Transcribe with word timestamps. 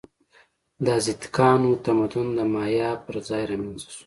د 0.83 0.87
ازتکانو 0.99 1.71
تمدن 1.85 2.27
د 2.37 2.39
مایا 2.53 2.91
پر 3.03 3.15
ځای 3.27 3.43
رامنځته 3.51 3.89
شو. 3.95 3.99